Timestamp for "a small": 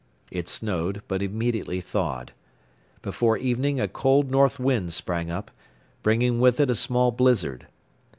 6.71-7.11